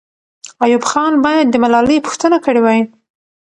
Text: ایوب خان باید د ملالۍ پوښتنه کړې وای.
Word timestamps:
ایوب 0.63 0.83
خان 0.91 1.13
باید 1.25 1.45
د 1.49 1.55
ملالۍ 1.63 1.97
پوښتنه 2.05 2.37
کړې 2.45 2.59
وای. 2.63 2.79